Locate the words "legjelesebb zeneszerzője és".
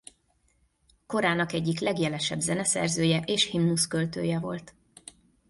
1.79-3.45